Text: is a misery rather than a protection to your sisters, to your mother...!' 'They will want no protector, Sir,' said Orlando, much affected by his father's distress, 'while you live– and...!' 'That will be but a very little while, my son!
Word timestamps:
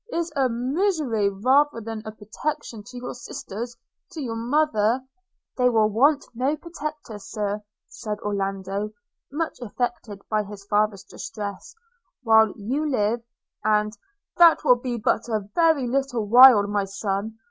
is 0.11 0.31
a 0.35 0.49
misery 0.49 1.29
rather 1.29 1.79
than 1.81 2.01
a 2.07 2.11
protection 2.11 2.81
to 2.81 2.97
your 2.97 3.13
sisters, 3.13 3.77
to 4.11 4.19
your 4.19 4.35
mother...!' 4.35 4.99
'They 5.57 5.69
will 5.69 5.89
want 5.91 6.25
no 6.33 6.57
protector, 6.57 7.19
Sir,' 7.19 7.61
said 7.87 8.17
Orlando, 8.21 8.93
much 9.31 9.59
affected 9.61 10.19
by 10.27 10.41
his 10.41 10.65
father's 10.65 11.03
distress, 11.03 11.75
'while 12.23 12.51
you 12.55 12.89
live– 12.89 13.21
and...!' 13.63 13.95
'That 14.37 14.63
will 14.63 14.77
be 14.77 14.97
but 14.97 15.29
a 15.29 15.47
very 15.53 15.85
little 15.87 16.25
while, 16.25 16.65
my 16.65 16.85
son! 16.85 17.37